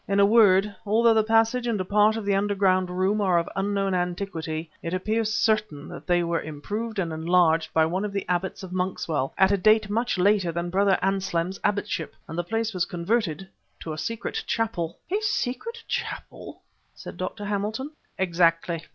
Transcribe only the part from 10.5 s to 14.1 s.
than Brother Anselm's abbotship and the place was converted to a